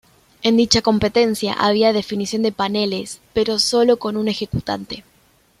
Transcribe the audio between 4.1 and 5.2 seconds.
un ejecutante.